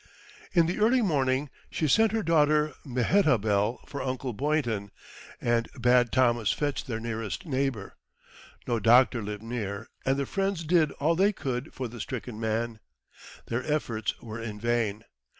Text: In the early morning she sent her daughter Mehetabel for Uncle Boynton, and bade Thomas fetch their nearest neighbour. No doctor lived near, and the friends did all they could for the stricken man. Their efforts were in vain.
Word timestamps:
In 0.53 0.65
the 0.65 0.79
early 0.79 1.03
morning 1.03 1.51
she 1.69 1.87
sent 1.87 2.11
her 2.11 2.23
daughter 2.23 2.73
Mehetabel 2.83 3.81
for 3.85 4.01
Uncle 4.01 4.33
Boynton, 4.33 4.89
and 5.39 5.69
bade 5.79 6.11
Thomas 6.11 6.51
fetch 6.51 6.85
their 6.85 6.99
nearest 6.99 7.45
neighbour. 7.45 7.97
No 8.65 8.79
doctor 8.79 9.21
lived 9.21 9.43
near, 9.43 9.89
and 10.03 10.17
the 10.17 10.25
friends 10.25 10.63
did 10.63 10.91
all 10.93 11.15
they 11.15 11.31
could 11.31 11.71
for 11.71 11.87
the 11.87 11.99
stricken 11.99 12.39
man. 12.39 12.79
Their 13.45 13.63
efforts 13.71 14.19
were 14.19 14.41
in 14.41 14.59
vain. 14.59 15.03